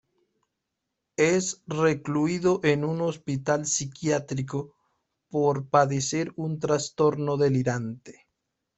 [1.15, 4.73] Es recluido en un hospital psiquiátrico
[5.29, 8.25] por padecer un trastorno delirante.